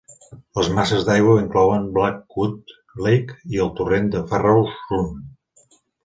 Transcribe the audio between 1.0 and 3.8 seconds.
d'aigua inclouen Blackwood Lake i el